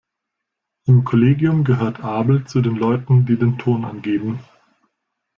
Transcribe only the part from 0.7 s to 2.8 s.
Im Kollegium gehört Abel zu den